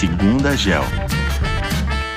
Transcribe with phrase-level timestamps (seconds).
[0.00, 0.82] Segunda Gel.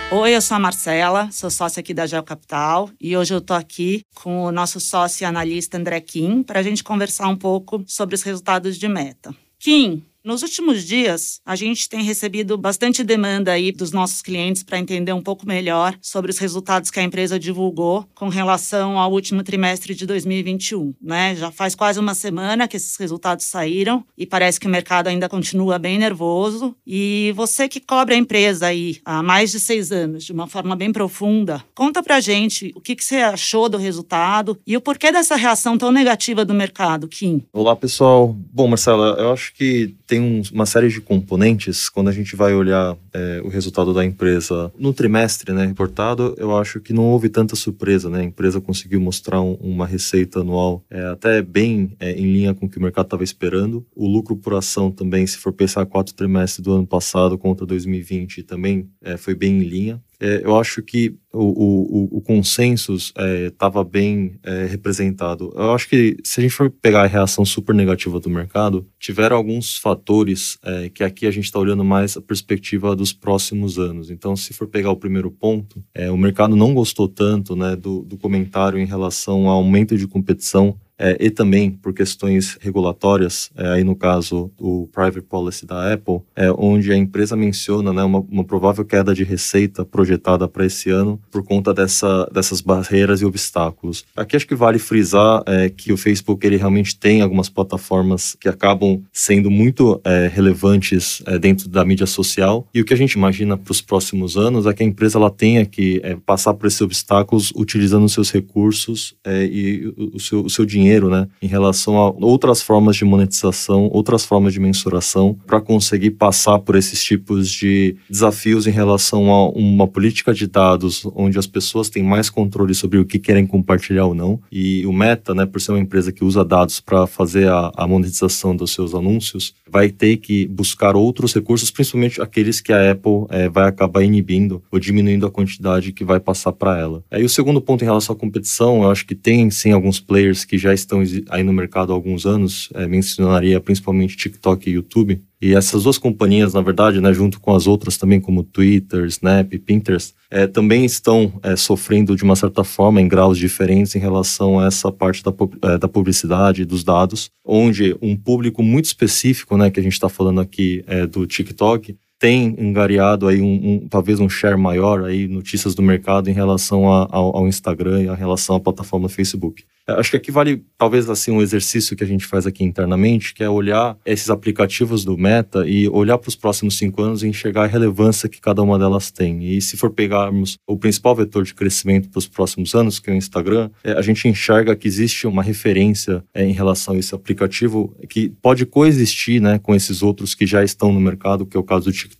[0.10, 3.54] Oi, eu sou a Marcela, sou sócia aqui da Gel Capital e hoje eu tô
[3.54, 7.84] aqui com o nosso sócio e analista André Kim para a gente conversar um pouco
[7.86, 9.36] sobre os resultados de meta.
[9.60, 14.80] Kim, nos últimos dias, a gente tem recebido bastante demanda aí dos nossos clientes para
[14.80, 19.44] entender um pouco melhor sobre os resultados que a empresa divulgou com relação ao último
[19.44, 21.36] trimestre de 2021, né?
[21.36, 25.28] Já faz quase uma semana que esses resultados saíram e parece que o mercado ainda
[25.28, 26.74] continua bem nervoso.
[26.88, 30.76] E você que cobre a empresa aí há mais de seis anos de uma forma
[30.76, 35.12] bem profunda, conta pra gente o que, que você achou do resultado e o porquê
[35.12, 37.44] dessa reação tão negativa do mercado, Kim.
[37.52, 38.34] Olá, pessoal.
[38.54, 42.54] Bom, Marcela, eu acho que tem um, uma série de componentes quando a gente vai
[42.54, 46.36] olhar é, o resultado da empresa no trimestre, né, reportado.
[46.38, 48.20] Eu acho que não houve tanta surpresa, né?
[48.20, 52.68] A empresa conseguiu mostrar um, uma receita anual é, até bem é, em linha com
[52.68, 53.84] o que o mercado estava esperando.
[53.96, 58.44] O lucro por ação também, se for pensar quatro trimestres do ano passado contra 2020,
[58.44, 63.84] também foi bem em linha é, eu acho que o, o, o consenso estava é,
[63.84, 65.52] bem é, representado.
[65.54, 69.36] Eu acho que se a gente for pegar a reação super negativa do mercado, tiveram
[69.36, 74.10] alguns fatores é, que aqui a gente está olhando mais a perspectiva dos próximos anos.
[74.10, 78.04] Então, se for pegar o primeiro ponto, é, o mercado não gostou tanto né, do,
[78.04, 83.74] do comentário em relação ao aumento de competição é, e também por questões regulatórias, é,
[83.74, 88.20] aí no caso o private policy da Apple, é, onde a empresa menciona né, uma,
[88.20, 93.26] uma provável queda de receita projetada para esse ano por conta dessa, dessas barreiras e
[93.26, 94.06] obstáculos.
[94.16, 98.48] Aqui acho que vale frisar é, que o Facebook ele realmente tem algumas plataformas que
[98.48, 103.14] acabam sendo muito é, relevantes é, dentro da mídia social e o que a gente
[103.14, 106.68] imagina para os próximos anos é que a empresa ela tenha que é, passar por
[106.68, 111.98] esses obstáculos utilizando seus recursos e o, seu, o seu dinheiro dinheiro, né, em relação
[111.98, 117.50] a outras formas de monetização, outras formas de mensuração, para conseguir passar por esses tipos
[117.50, 122.74] de desafios em relação a uma política de dados onde as pessoas têm mais controle
[122.74, 124.40] sobre o que querem compartilhar ou não.
[124.52, 127.88] E o Meta, né, por ser uma empresa que usa dados para fazer a, a
[127.88, 133.26] monetização dos seus anúncios, vai ter que buscar outros recursos, principalmente aqueles que a Apple
[133.30, 137.04] é, vai acabar inibindo ou diminuindo a quantidade que vai passar para ela.
[137.12, 140.46] E o segundo ponto em relação à competição, eu acho que tem sim alguns players
[140.46, 145.22] que já estão aí no mercado há alguns anos, é, mencionaria principalmente TikTok e YouTube.
[145.42, 149.52] E essas duas companhias, na verdade, né, junto com as outras também, como Twitter, Snap,
[149.66, 154.58] Pinterest, é, também estão é, sofrendo de uma certa forma em graus diferentes em relação
[154.58, 155.34] a essa parte da,
[155.64, 160.08] é, da publicidade, dos dados, onde um público muito específico, né, que a gente está
[160.08, 165.28] falando aqui é, do TikTok, tem engariado aí um, um, talvez um share maior aí
[165.28, 169.66] notícias do mercado em relação a, ao, ao, Instagram e em relação à plataforma Facebook.
[169.86, 173.44] Acho que aqui vale talvez assim um exercício que a gente faz aqui internamente, que
[173.44, 177.64] é olhar esses aplicativos do Meta e olhar para os próximos cinco anos e enxergar
[177.64, 179.44] a relevância que cada uma delas tem.
[179.44, 183.14] E se for pegarmos o principal vetor de crescimento para os próximos anos, que é
[183.14, 187.14] o Instagram, é, a gente enxerga que existe uma referência é, em relação a esse
[187.14, 191.60] aplicativo que pode coexistir né, com esses outros que já estão no mercado, que é
[191.60, 192.13] o caso do TikTok,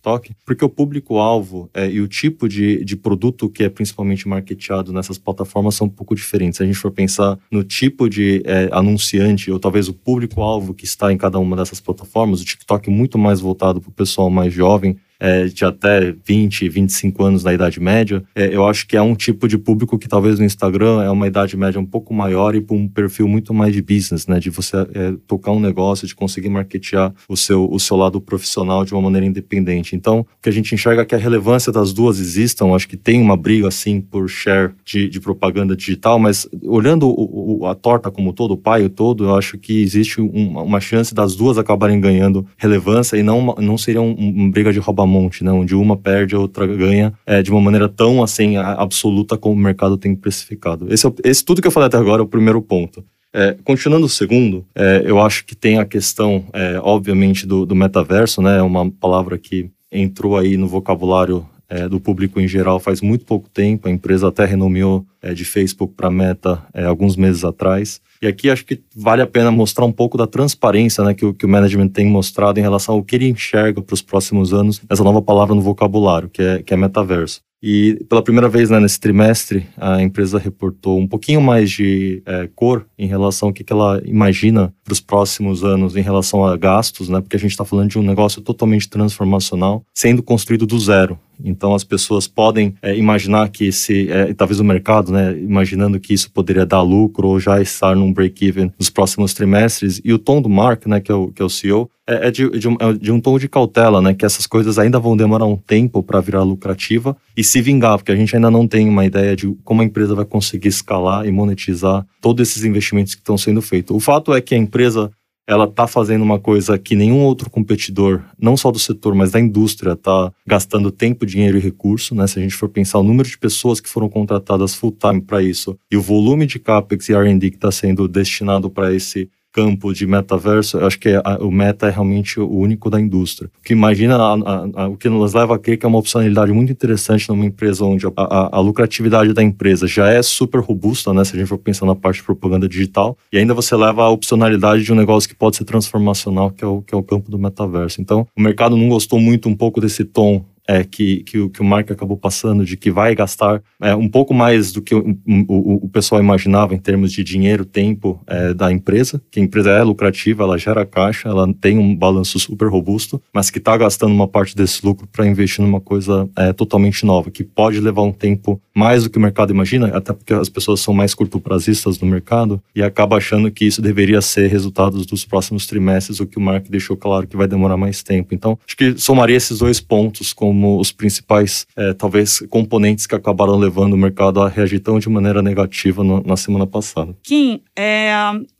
[0.44, 5.18] porque o público-alvo é, e o tipo de, de produto que é principalmente marketeado nessas
[5.18, 6.58] plataformas são um pouco diferentes.
[6.58, 10.84] Se a gente for pensar no tipo de é, anunciante ou talvez o público-alvo que
[10.84, 12.40] está em cada uma dessas plataformas.
[12.40, 16.68] O TikTok é muito mais voltado para o pessoal mais jovem, é, de até 20,
[16.68, 20.06] 25 anos na idade média, é, eu acho que é um tipo de público que
[20.06, 23.54] talvez no Instagram é uma idade média um pouco maior e para um perfil muito
[23.54, 24.38] mais de business, né?
[24.38, 28.84] De você é, tocar um negócio, de conseguir marketear o seu, o seu lado profissional
[28.84, 29.96] de uma maneira independente.
[29.96, 32.96] Então, o que a gente enxerga é que a relevância das duas existam, acho que
[32.96, 37.74] tem uma briga assim por share de, de propaganda digital, mas olhando o, o, a
[37.74, 41.56] torta como todo, o pai todo, eu acho que existe um, uma chance das duas
[41.56, 45.52] acabarem ganhando relevância e não, não seria uma um briga de roubar monte, né?
[45.52, 49.58] Onde uma perde, a outra ganha é, de uma maneira tão assim absoluta como o
[49.58, 50.92] mercado tem precificado.
[50.92, 53.04] Esse, é, esse tudo que eu falei até agora é o primeiro ponto.
[53.32, 57.74] É, continuando o segundo, é, eu acho que tem a questão, é, obviamente, do, do,
[57.74, 58.58] metaverso, né?
[58.58, 63.24] É uma palavra que entrou aí no vocabulário é, do público em geral faz muito
[63.24, 63.88] pouco tempo.
[63.88, 68.00] A empresa até renomeou é, de Facebook para Meta é, alguns meses atrás.
[68.20, 71.46] E aqui acho que vale a pena mostrar um pouco da transparência né, que, que
[71.46, 75.04] o management tem mostrado em relação ao que ele enxerga para os próximos anos, essa
[75.04, 77.40] nova palavra no vocabulário, que é, que é metaverso.
[77.66, 82.46] E pela primeira vez né, nesse trimestre, a empresa reportou um pouquinho mais de é,
[82.54, 86.58] cor em relação ao que, que ela imagina para os próximos anos em relação a
[86.58, 87.22] gastos, né?
[87.22, 91.18] Porque a gente está falando de um negócio totalmente transformacional, sendo construído do zero.
[91.42, 96.12] Então as pessoas podem é, imaginar que esse, é, talvez o mercado, né, imaginando que
[96.12, 100.00] isso poderia dar lucro ou já estar num break-even nos próximos trimestres.
[100.04, 102.30] E o tom do Mark, né, que é o, que é o CEO, é, é,
[102.30, 105.16] de, de, um, é de um tom de cautela, né, que essas coisas ainda vão
[105.16, 108.88] demorar um tempo para virar lucrativa e se vingar, porque a gente ainda não tem
[108.88, 113.20] uma ideia de como a empresa vai conseguir escalar e monetizar todos esses investimentos que
[113.20, 113.96] estão sendo feitos.
[113.96, 115.10] O fato é que a empresa
[115.46, 119.40] ela está fazendo uma coisa que nenhum outro competidor, não só do setor, mas da
[119.40, 122.14] indústria, está gastando tempo, dinheiro e recurso.
[122.14, 122.26] Né?
[122.26, 125.78] Se a gente for pensar o número de pessoas que foram contratadas full-time para isso
[125.90, 130.04] e o volume de CAPEX e R&D que está sendo destinado para esse campo de
[130.04, 133.48] metaverso, eu acho que a, o meta é realmente o único da indústria.
[133.60, 134.32] O que imagina, a,
[134.74, 137.84] a, o que nos leva a crer que é uma opcionalidade muito interessante numa empresa
[137.84, 141.24] onde a, lucratividade da empresa já é super robusta, né?
[141.24, 144.10] Se a gente for pensar na parte de propaganda digital, e ainda você leva a
[144.10, 147.30] opcionalidade de um negócio que pode ser transformacional, que é o, que é o campo
[147.30, 148.00] do metaverso.
[148.00, 151.64] Então, o mercado não gostou muito um pouco desse tom é, que, que, que o
[151.64, 155.84] Mark acabou passando, de que vai gastar é, um pouco mais do que o, o,
[155.84, 159.82] o, pessoal imaginava em termos de dinheiro, tempo é, da empresa, que a empresa é
[159.82, 164.26] lucrativa, ela gera caixa, ela tem um balanço super robusto, mas que está gastando uma
[164.26, 168.60] parte desse lucro para investir numa coisa é, totalmente nova, que pode levar um tempo
[168.74, 172.60] mais do que o mercado imagina, até porque as pessoas são mais curto-prazistas no mercado
[172.74, 176.66] e acaba achando que isso deveria ser resultados dos próximos trimestres, o que o Mark
[176.68, 178.34] deixou claro que vai demorar mais tempo.
[178.34, 183.14] Então, acho que somaria esses dois pontos com como os principais, é, talvez, componentes que
[183.14, 187.14] acabaram levando o mercado a reagir tão de maneira negativa no, na semana passada.
[187.24, 188.12] Kim, é,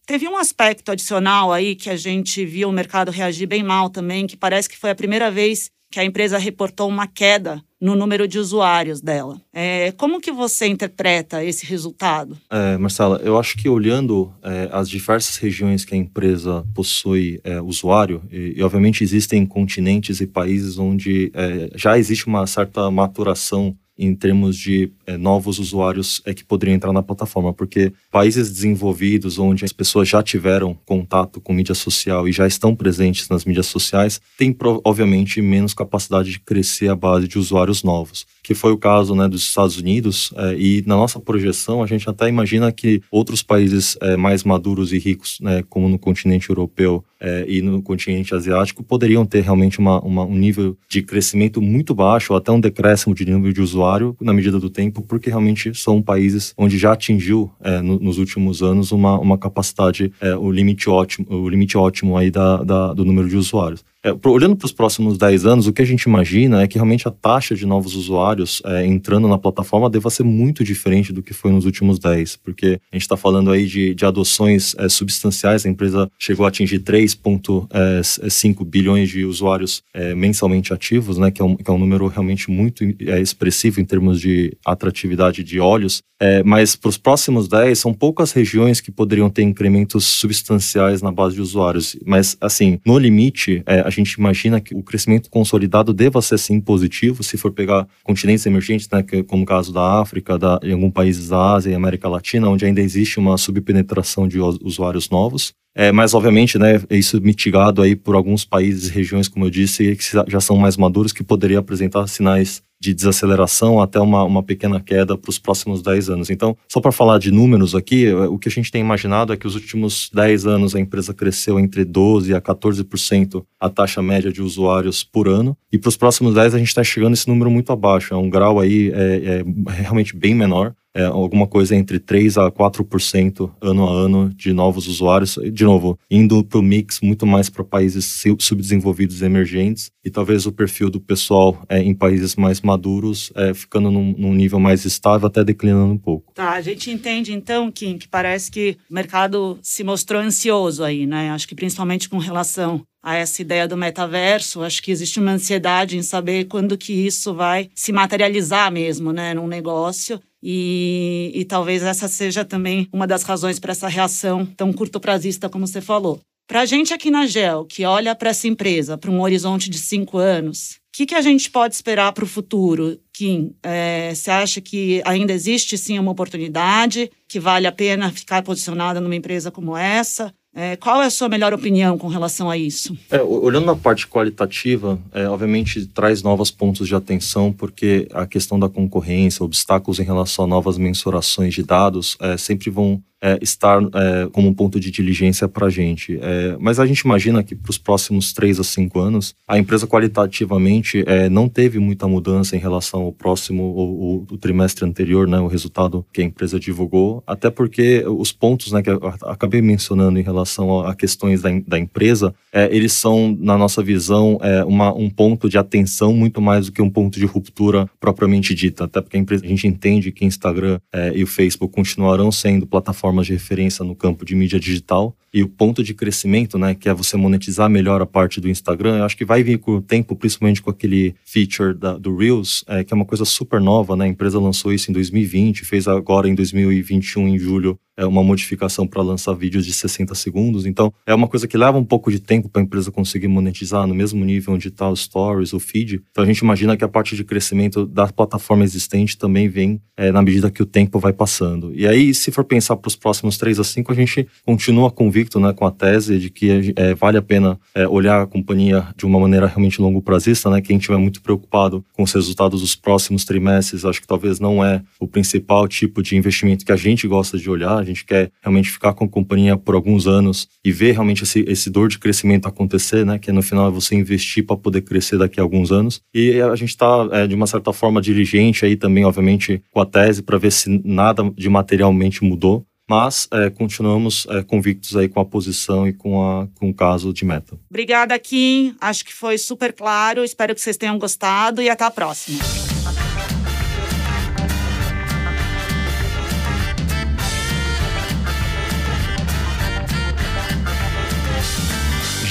[0.07, 4.27] Teve um aspecto adicional aí que a gente viu o mercado reagir bem mal também,
[4.27, 8.27] que parece que foi a primeira vez que a empresa reportou uma queda no número
[8.27, 9.39] de usuários dela.
[9.53, 12.35] É, como que você interpreta esse resultado?
[12.49, 17.61] É, Marcela, eu acho que olhando é, as diversas regiões que a empresa possui é,
[17.61, 23.77] usuário, e, e, obviamente existem continentes e países onde é, já existe uma certa maturação
[23.99, 29.41] em termos de é, novos usuários é que poderiam entrar na plataforma, porque países desenvolvidos
[29.41, 33.67] onde as pessoas já tiveram contato com mídia social e já estão presentes nas mídias
[33.67, 38.77] sociais têm obviamente menos capacidade de crescer a base de usuários novos que foi o
[38.77, 40.31] caso né, dos Estados Unidos.
[40.37, 44.93] É, e na nossa projeção, a gente até imagina que outros países é, mais maduros
[44.93, 49.79] e ricos, né, como no continente europeu é, e no continente asiático, poderiam ter realmente
[49.79, 53.63] uma, uma, um nível de crescimento muito baixo, ou até um decréscimo de nível de
[53.63, 58.19] usuário na medida do tempo, porque realmente são países onde já atingiu é, no, nos
[58.19, 62.93] últimos anos uma, uma capacidade, é, o limite ótimo, o limite ótimo aí da, da
[62.93, 63.83] do número de usuários.
[64.05, 67.09] É, olhando para os próximos 10 anos, o que a gente imagina é que realmente
[67.09, 71.33] a taxa de novos usuários é, entrando na plataforma deva ser muito diferente do que
[71.33, 75.65] foi nos últimos 10, porque a gente está falando aí de, de adoções é, substanciais,
[75.65, 81.41] a empresa chegou a atingir 3,5 é, bilhões de usuários é, mensalmente ativos, né, que
[81.41, 85.59] é, um, que é um número realmente muito é, expressivo em termos de atratividade de
[85.59, 86.03] olhos,
[86.43, 91.35] mas para os próximos 10 são poucas regiões que poderiam ter incrementos substanciais na base
[91.35, 96.39] de usuários, mas assim, no limite, a gente imagina que o crescimento consolidado deva ser
[96.39, 100.73] sim positivo, se for pegar continentes emergentes, né, como o caso da África, da, em
[100.73, 105.53] alguns países da Ásia e América Latina, onde ainda existe uma subpenetração de usuários novos.
[105.77, 109.97] É, mas, obviamente, né, isso mitigado aí por alguns países e regiões, como eu disse,
[109.97, 114.79] que já são mais maduros, que poderiam apresentar sinais de desaceleração até uma, uma pequena
[114.79, 116.31] queda para os próximos 10 anos.
[116.31, 119.37] Então, só para falar de números aqui, é, o que a gente tem imaginado é
[119.37, 124.31] que os últimos 10 anos a empresa cresceu entre 12% a 14% a taxa média
[124.31, 127.51] de usuários por ano, e para os próximos 10 a gente está chegando esse número
[127.51, 131.99] muito abaixo, é um grau aí é, é realmente bem menor é, alguma coisa entre
[131.99, 135.39] 3 a 4% ano a ano de novos usuários.
[135.53, 140.47] De novo, indo para o mix muito mais para países subdesenvolvidos e emergentes, e talvez
[140.47, 144.85] o perfil do pessoal é, em países mais maduros é, ficando num, num, nível mais
[144.85, 146.33] estável, até declinando um pouco.
[146.35, 151.07] Tá, a gente entende então, Kim, que parece que o mercado se mostrou ansioso aí,
[151.07, 151.31] né?
[151.31, 155.99] Acho que principalmente com relação a essa ideia do metaverso, acho que existe uma ansiedade
[155.99, 160.19] em saber quando que isso vai se materializar mesmo, né, num negócio.
[160.47, 165.67] E, e talvez essa seja também uma das razões para essa reação tão curto-prazista como
[165.67, 166.21] você falou.
[166.47, 169.79] Para a gente aqui na GEL, que olha para essa empresa, para um horizonte de
[169.79, 173.57] cinco anos, o que, que a gente pode esperar para o futuro, Kim?
[173.63, 179.01] É, você acha que ainda existe sim uma oportunidade, que vale a pena ficar posicionada
[179.01, 180.33] numa empresa como essa?
[180.55, 182.97] É, qual é a sua melhor opinião com relação a isso?
[183.11, 188.59] É, olhando na parte qualitativa, é, obviamente traz novos pontos de atenção, porque a questão
[188.59, 193.81] da concorrência, obstáculos em relação a novas mensurações de dados, é, sempre vão é, estar
[193.83, 196.19] é, como um ponto de diligência para a gente.
[196.21, 199.87] É, mas a gente imagina que para os próximos três a cinco anos, a empresa
[199.87, 205.39] qualitativamente é, não teve muita mudança em relação ao próximo, o, o, trimestre anterior, né,
[205.39, 210.19] o resultado que a empresa divulgou, até porque os pontos né, que eu acabei mencionando
[210.19, 214.93] em relação a, questões da, da empresa, é, eles são, na nossa visão, é, uma,
[214.93, 219.01] um ponto de atenção muito mais do que um ponto de ruptura propriamente dita, até
[219.01, 220.79] porque a, empresa, a gente entende que Instagram
[221.15, 225.49] e o Facebook continuarão sendo plataformas de referência no campo de mídia digital, e o
[225.49, 229.17] ponto de crescimento, né, que é você monetizar melhor a parte do Instagram, eu acho
[229.17, 232.95] que vai vir com o tempo, principalmente com aquele feature da, do Reels, é, que
[232.95, 234.05] é uma coisa super nova, né?
[234.05, 238.87] A empresa lançou isso em 2020, fez agora em 2021, em julho, é uma modificação
[238.87, 240.67] para lançar vídeos de 60 segundos.
[240.67, 243.87] Então, é uma coisa que leva um pouco de tempo para a empresa conseguir monetizar
[243.87, 246.03] no mesmo nível onde está o Stories, o feed.
[246.11, 250.11] Então, a gente imagina que a parte de crescimento da plataforma existente também vem é,
[250.11, 251.73] na medida que o tempo vai passando.
[251.75, 255.39] E aí, se for pensar para os próximos 3 a 5, a gente continua convicto
[255.39, 259.07] né, com a tese de que é, vale a pena é, olhar a companhia de
[259.07, 260.61] uma maneira realmente longo prazista, né?
[260.61, 264.83] Quem estiver muito preocupado com os resultados dos próximos trimestres, acho que talvez não é
[264.99, 268.71] o principal tipo de investimento que a gente gosta de olhar a gente quer realmente
[268.71, 272.49] ficar com a companhia por alguns anos e ver realmente esse, esse dor de crescimento
[272.49, 273.19] acontecer, né?
[273.19, 276.01] Que no final é você investir para poder crescer daqui a alguns anos.
[276.13, 279.87] E a gente está, é, de uma certa forma, diligente aí também, obviamente, com a
[279.87, 285.21] tese para ver se nada de materialmente mudou mas é, continuamos é, convictos aí com
[285.21, 287.59] a posição e com, a, com o caso de meta.
[287.71, 288.77] Obrigada, Kim.
[288.81, 290.25] Acho que foi super claro.
[290.25, 292.41] Espero que vocês tenham gostado e até a próxima.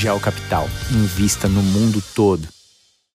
[0.03, 0.67] Gel Capital.
[0.91, 2.41] Invista no mundo todo.